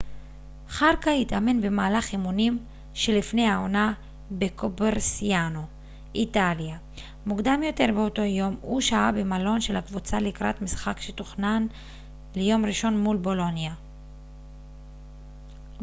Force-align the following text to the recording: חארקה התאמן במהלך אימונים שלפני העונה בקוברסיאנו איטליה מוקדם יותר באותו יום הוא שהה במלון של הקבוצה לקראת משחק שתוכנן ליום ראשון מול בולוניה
חארקה 0.69 1.11
התאמן 1.11 1.61
במהלך 1.61 2.11
אימונים 2.11 2.65
שלפני 2.93 3.47
העונה 3.47 3.93
בקוברסיאנו 4.31 5.65
איטליה 6.15 6.77
מוקדם 7.25 7.63
יותר 7.63 7.85
באותו 7.95 8.21
יום 8.21 8.55
הוא 8.61 8.81
שהה 8.81 9.11
במלון 9.11 9.61
של 9.61 9.75
הקבוצה 9.75 10.19
לקראת 10.19 10.61
משחק 10.61 10.99
שתוכנן 11.01 11.67
ליום 12.35 12.65
ראשון 12.65 12.97
מול 12.97 13.17
בולוניה 13.17 13.73